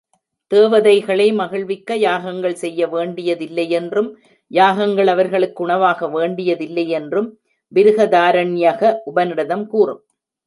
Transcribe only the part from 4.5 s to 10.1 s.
யாகங்கள் அவர்களுக்கு உணவாகவேண்டியதில்லையென்றும் பிருகதாரண்யக உபநிடதம் கூறும்.